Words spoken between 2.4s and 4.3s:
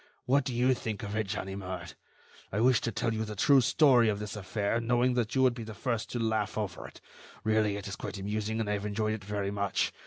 I wished to tell you the true story of